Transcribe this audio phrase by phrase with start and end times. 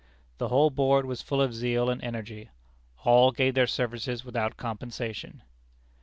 [0.39, 2.49] The whole Board was full of zeal and energy.
[3.03, 5.43] All gave their services without compensation.